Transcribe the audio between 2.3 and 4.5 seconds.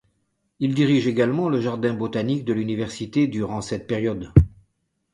de l’université durant cette période.